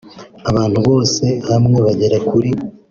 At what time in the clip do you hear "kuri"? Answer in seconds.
2.29-2.49